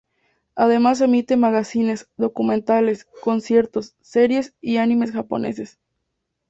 [0.55, 5.77] Además emite magacines, documentales, conciertos, series y animes japoneses..